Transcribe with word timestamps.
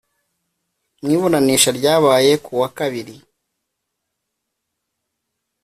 Mu 1.01 1.09
iburanisha 1.15 1.69
ryabaye 1.79 2.31
ku 2.45 2.51
wa 2.61 2.69
Kabiri 2.77 3.15